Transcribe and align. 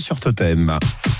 sur 0.00 0.18
Totem. 0.18 0.76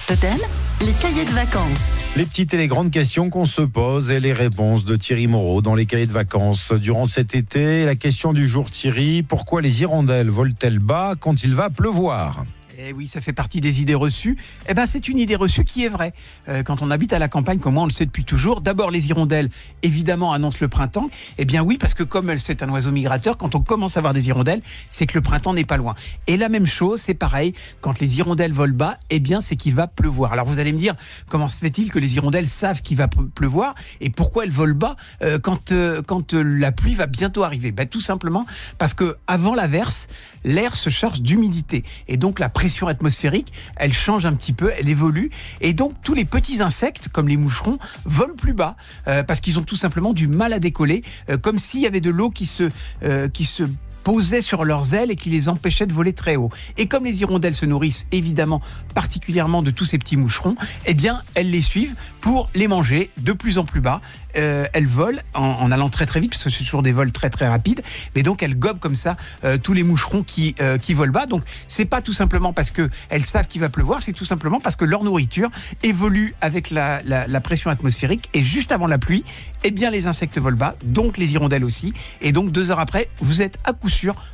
Totem, 0.08 0.36
les 0.80 0.90
cahiers 0.94 1.24
de 1.24 1.30
vacances. 1.30 1.96
Les 2.16 2.24
petites 2.24 2.54
et 2.54 2.56
les 2.56 2.66
grandes 2.66 2.90
questions 2.90 3.30
qu'on 3.30 3.44
se 3.44 3.62
pose 3.62 4.10
et 4.10 4.18
les 4.18 4.32
réponses 4.32 4.84
de 4.84 4.96
Thierry 4.96 5.28
Moreau 5.28 5.62
dans 5.62 5.76
les 5.76 5.86
cahiers 5.86 6.08
de 6.08 6.12
vacances. 6.12 6.72
Durant 6.72 7.06
cet 7.06 7.36
été, 7.36 7.84
la 7.84 7.94
question 7.94 8.32
du 8.32 8.48
jour 8.48 8.72
Thierry, 8.72 9.22
pourquoi 9.22 9.62
les 9.62 9.82
hirondelles 9.82 10.28
volent-elles 10.28 10.80
bas 10.80 11.14
quand 11.20 11.44
il 11.44 11.54
va 11.54 11.70
pleuvoir? 11.70 12.44
Eh 12.76 12.92
oui, 12.92 13.06
ça 13.06 13.20
fait 13.20 13.32
partie 13.32 13.60
des 13.60 13.80
idées 13.80 13.94
reçues. 13.94 14.36
Eh 14.68 14.74
ben, 14.74 14.86
c'est 14.86 15.06
une 15.08 15.18
idée 15.18 15.36
reçue 15.36 15.64
qui 15.64 15.84
est 15.84 15.88
vraie. 15.88 16.12
Euh, 16.48 16.62
quand 16.62 16.82
on 16.82 16.90
habite 16.90 17.12
à 17.12 17.18
la 17.18 17.28
campagne, 17.28 17.58
comme 17.58 17.74
moi, 17.74 17.84
on 17.84 17.86
le 17.86 17.92
sait 17.92 18.06
depuis 18.06 18.24
toujours. 18.24 18.62
D'abord, 18.62 18.90
les 18.90 19.08
hirondelles, 19.08 19.48
évidemment, 19.82 20.32
annoncent 20.32 20.58
le 20.60 20.68
printemps. 20.68 21.08
Eh 21.38 21.44
bien, 21.44 21.62
oui, 21.62 21.78
parce 21.78 21.94
que 21.94 22.02
comme 22.02 22.36
c'est 22.38 22.62
un 22.62 22.68
oiseau 22.70 22.90
migrateur, 22.90 23.36
quand 23.36 23.54
on 23.54 23.60
commence 23.60 23.96
à 23.96 24.00
voir 24.00 24.12
des 24.12 24.28
hirondelles, 24.28 24.62
c'est 24.90 25.06
que 25.06 25.14
le 25.14 25.22
printemps 25.22 25.54
n'est 25.54 25.64
pas 25.64 25.76
loin. 25.76 25.94
Et 26.26 26.36
la 26.36 26.48
même 26.48 26.66
chose, 26.66 27.00
c'est 27.00 27.14
pareil. 27.14 27.54
Quand 27.80 28.00
les 28.00 28.18
hirondelles 28.18 28.52
volent 28.52 28.74
bas, 28.74 28.98
eh 29.10 29.20
bien, 29.20 29.40
c'est 29.40 29.56
qu'il 29.56 29.74
va 29.74 29.86
pleuvoir. 29.86 30.32
Alors, 30.32 30.46
vous 30.46 30.58
allez 30.58 30.72
me 30.72 30.78
dire, 30.78 30.94
comment 31.28 31.48
se 31.48 31.58
fait-il 31.58 31.92
que 31.92 32.00
les 32.00 32.16
hirondelles 32.16 32.48
savent 32.48 32.82
qu'il 32.82 32.96
va 32.96 33.06
pleuvoir 33.08 33.74
et 34.00 34.10
pourquoi 34.10 34.44
elles 34.44 34.50
volent 34.50 34.76
bas 34.76 34.96
euh, 35.22 35.38
quand 35.38 35.70
euh, 35.70 36.02
quand 36.02 36.32
la 36.32 36.72
pluie 36.72 36.94
va 36.94 37.06
bientôt 37.06 37.44
arriver? 37.44 37.70
Ben, 37.70 37.86
tout 37.86 38.00
simplement 38.00 38.46
parce 38.78 38.94
que 38.94 39.16
avant 39.26 39.54
l'averse, 39.54 40.08
l'air 40.42 40.74
se 40.76 40.90
charge 40.90 41.20
d'humidité 41.20 41.84
et 42.08 42.16
donc 42.16 42.38
la 42.40 42.48
pression 42.64 42.86
atmosphérique, 42.86 43.52
elle 43.76 43.92
change 43.92 44.24
un 44.24 44.32
petit 44.32 44.54
peu, 44.54 44.72
elle 44.78 44.88
évolue. 44.88 45.28
Et 45.60 45.74
donc, 45.74 45.92
tous 46.02 46.14
les 46.14 46.24
petits 46.24 46.62
insectes, 46.62 47.08
comme 47.08 47.28
les 47.28 47.36
moucherons, 47.36 47.78
volent 48.06 48.32
plus 48.34 48.54
bas 48.54 48.74
euh, 49.06 49.22
parce 49.22 49.42
qu'ils 49.42 49.58
ont 49.58 49.62
tout 49.64 49.76
simplement 49.76 50.14
du 50.14 50.28
mal 50.28 50.54
à 50.54 50.58
décoller, 50.58 51.02
euh, 51.28 51.36
comme 51.36 51.58
s'il 51.58 51.80
y 51.80 51.86
avait 51.86 52.00
de 52.00 52.08
l'eau 52.08 52.30
qui 52.30 52.46
se, 52.46 52.70
euh, 53.02 53.28
qui 53.28 53.44
se 53.44 53.64
posaient 54.04 54.42
sur 54.42 54.64
leurs 54.64 54.94
ailes 54.94 55.10
et 55.10 55.16
qui 55.16 55.30
les 55.30 55.48
empêchaient 55.48 55.86
de 55.86 55.92
voler 55.92 56.12
très 56.12 56.36
haut. 56.36 56.50
Et 56.76 56.86
comme 56.86 57.04
les 57.04 57.20
hirondelles 57.20 57.54
se 57.54 57.66
nourrissent 57.66 58.06
évidemment 58.12 58.60
particulièrement 58.94 59.62
de 59.62 59.70
tous 59.70 59.86
ces 59.86 59.98
petits 59.98 60.16
moucherons, 60.16 60.54
eh 60.86 60.94
bien 60.94 61.22
elles 61.34 61.50
les 61.50 61.62
suivent 61.62 61.94
pour 62.20 62.48
les 62.54 62.68
manger 62.68 63.10
de 63.18 63.32
plus 63.32 63.58
en 63.58 63.64
plus 63.64 63.80
bas. 63.80 64.00
Euh, 64.36 64.66
elles 64.72 64.86
volent 64.86 65.20
en, 65.34 65.70
allant 65.70 65.88
très 65.88 66.06
très 66.06 66.20
vite 66.20 66.32
parce 66.32 66.44
que 66.44 66.50
c'est 66.50 66.64
toujours 66.64 66.82
des 66.82 66.92
vols 66.92 67.12
très 67.12 67.30
très 67.30 67.48
rapides. 67.48 67.82
Mais 68.14 68.22
donc 68.22 68.42
elles 68.42 68.58
gobent 68.58 68.78
comme 68.78 68.94
ça 68.94 69.16
euh, 69.44 69.58
tous 69.58 69.72
les 69.72 69.82
moucherons 69.82 70.22
qui 70.22 70.54
euh, 70.60 70.76
qui 70.76 70.92
volent 70.94 71.12
bas. 71.12 71.26
Donc 71.26 71.42
c'est 71.66 71.84
pas 71.84 72.02
tout 72.02 72.12
simplement 72.12 72.52
parce 72.52 72.70
que 72.70 72.90
elles 73.08 73.24
savent 73.24 73.46
qu'il 73.46 73.60
va 73.60 73.68
pleuvoir, 73.68 74.02
c'est 74.02 74.12
tout 74.12 74.24
simplement 74.24 74.60
parce 74.60 74.76
que 74.76 74.84
leur 74.84 75.02
nourriture 75.02 75.50
évolue 75.82 76.34
avec 76.40 76.70
la, 76.70 77.00
la, 77.04 77.26
la 77.26 77.40
pression 77.40 77.70
atmosphérique 77.70 78.28
et 78.34 78.42
juste 78.42 78.72
avant 78.72 78.86
la 78.86 78.98
pluie, 78.98 79.24
eh 79.62 79.70
bien 79.70 79.90
les 79.90 80.06
insectes 80.06 80.38
volent 80.38 80.56
bas, 80.56 80.74
donc 80.84 81.16
les 81.16 81.32
hirondelles 81.32 81.64
aussi. 81.64 81.94
Et 82.20 82.32
donc 82.32 82.50
deux 82.50 82.70
heures 82.70 82.80
après, 82.80 83.08
vous 83.20 83.40
êtes 83.40 83.58
à 83.64 83.72
coup 83.72 83.88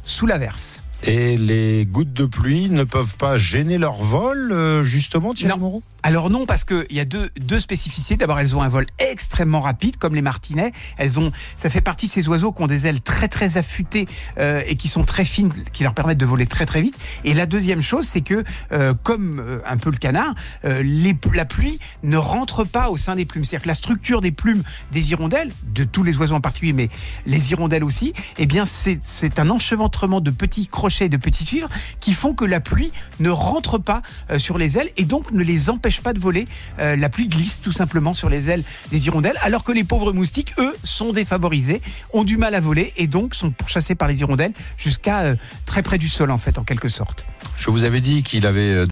sous 0.04 0.26
l'averse. 0.26 0.82
Et 1.02 1.36
les 1.36 1.86
gouttes 1.86 2.12
de 2.12 2.26
pluie 2.26 2.68
ne 2.68 2.84
peuvent 2.84 3.16
pas 3.16 3.38
gêner 3.38 3.78
leur 3.78 3.94
vol, 3.94 4.52
euh, 4.52 4.82
justement, 4.82 5.32
Thierry 5.32 5.54
Non. 5.54 5.58
Moreau? 5.58 5.82
Alors 6.02 6.30
non, 6.30 6.46
parce 6.46 6.64
qu'il 6.64 6.86
y 6.90 7.00
a 7.00 7.04
deux, 7.04 7.30
deux 7.38 7.60
spécificités. 7.60 8.16
D'abord, 8.16 8.38
elles 8.38 8.56
ont 8.56 8.62
un 8.62 8.68
vol 8.68 8.86
extrêmement 8.98 9.60
rapide, 9.60 9.96
comme 9.98 10.14
les 10.14 10.22
martinets. 10.22 10.72
Elles 10.96 11.20
ont, 11.20 11.30
ça 11.56 11.68
fait 11.68 11.82
partie 11.82 12.06
de 12.06 12.10
ces 12.10 12.26
oiseaux 12.28 12.52
qui 12.52 12.62
ont 12.62 12.66
des 12.66 12.86
ailes 12.86 13.02
très 13.02 13.28
très 13.28 13.58
affûtées 13.58 14.06
euh, 14.38 14.62
et 14.66 14.76
qui 14.76 14.88
sont 14.88 15.04
très 15.04 15.24
fines, 15.24 15.52
qui 15.72 15.82
leur 15.82 15.92
permettent 15.94 16.18
de 16.18 16.26
voler 16.26 16.46
très 16.46 16.64
très 16.64 16.80
vite. 16.80 16.98
Et 17.24 17.34
la 17.34 17.46
deuxième 17.46 17.82
chose, 17.82 18.06
c'est 18.06 18.22
que, 18.22 18.44
euh, 18.72 18.94
comme 19.02 19.40
euh, 19.40 19.60
un 19.66 19.76
peu 19.76 19.90
le 19.90 19.98
canard, 19.98 20.34
les, 20.64 21.14
la 21.34 21.44
pluie 21.44 21.78
ne 22.02 22.16
rentre 22.16 22.64
pas 22.64 22.88
au 22.88 22.96
sein 22.96 23.16
des 23.16 23.24
plumes. 23.24 23.44
C'est-à-dire 23.44 23.64
que 23.64 23.68
la 23.68 23.74
structure 23.74 24.20
des 24.20 24.32
plumes 24.32 24.62
des 24.92 25.10
hirondelles, 25.10 25.52
de 25.74 25.84
tous 25.84 26.02
les 26.02 26.16
oiseaux 26.16 26.34
en 26.34 26.40
particulier, 26.40 26.72
mais 26.72 26.88
les 27.26 27.50
hirondelles 27.52 27.84
aussi, 27.84 28.14
eh 28.38 28.46
bien 28.46 28.64
c'est 28.66 29.38
un 29.38 29.50
enchevêtrement 29.50 30.20
de 30.20 30.30
petits 30.30 30.66
crochets, 30.66 30.89
de 30.90 31.16
petites 31.16 31.48
fibres 31.48 31.68
qui 32.00 32.12
font 32.12 32.34
que 32.34 32.44
la 32.44 32.60
pluie 32.60 32.92
ne 33.20 33.30
rentre 33.30 33.78
pas 33.78 34.02
euh, 34.30 34.38
sur 34.38 34.58
les 34.58 34.76
ailes 34.76 34.90
et 34.96 35.04
donc 35.04 35.30
ne 35.30 35.42
les 35.42 35.70
empêche 35.70 36.00
pas 36.00 36.12
de 36.12 36.18
voler. 36.18 36.46
Euh, 36.80 36.96
la 36.96 37.08
pluie 37.08 37.28
glisse 37.28 37.60
tout 37.60 37.70
simplement 37.70 38.12
sur 38.12 38.28
les 38.28 38.50
ailes 38.50 38.64
des 38.90 39.06
hirondelles, 39.06 39.38
alors 39.42 39.62
que 39.62 39.70
les 39.70 39.84
pauvres 39.84 40.12
moustiques, 40.12 40.52
eux, 40.58 40.74
sont 40.82 41.12
défavorisés, 41.12 41.80
ont 42.12 42.24
du 42.24 42.36
mal 42.36 42.54
à 42.56 42.60
voler 42.60 42.92
et 42.96 43.06
donc 43.06 43.36
sont 43.36 43.52
pourchassés 43.52 43.94
par 43.94 44.08
les 44.08 44.20
hirondelles 44.20 44.52
jusqu'à 44.76 45.20
euh, 45.20 45.36
très 45.64 45.82
près 45.82 45.96
du 45.96 46.08
sol 46.08 46.32
en 46.32 46.38
fait, 46.38 46.58
en 46.58 46.64
quelque 46.64 46.88
sorte. 46.88 47.24
Je 47.56 47.70
vous 47.70 47.84
avais 47.84 48.00
dit 48.00 48.22
qu'il 48.24 48.46
avait 48.46 48.86